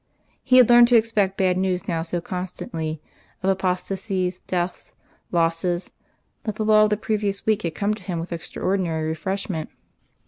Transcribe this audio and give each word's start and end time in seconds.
He 0.41 0.57
had 0.57 0.67
learned 0.67 0.87
to 0.87 0.95
expect 0.95 1.37
bad 1.37 1.59
news 1.59 1.87
now 1.87 2.01
so 2.01 2.19
constantly 2.21 2.99
of 3.43 3.51
apostasies, 3.51 4.39
deaths, 4.47 4.95
losses 5.31 5.91
that 6.41 6.55
the 6.55 6.65
lull 6.65 6.85
of 6.85 6.89
the 6.89 6.97
previous 6.97 7.45
week 7.45 7.61
had 7.61 7.75
come 7.75 7.93
to 7.93 8.01
him 8.01 8.19
with 8.19 8.33
extraordinary 8.33 9.07
refreshment. 9.07 9.69